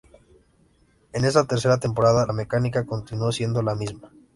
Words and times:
En 1.13 1.25
esta 1.25 1.43
tercera 1.45 1.77
temporada 1.77 2.25
la 2.25 2.33
mecánica 2.33 2.87
continúa 2.87 3.31
siendo 3.31 3.61
la 3.61 3.75
misma. 3.75 4.11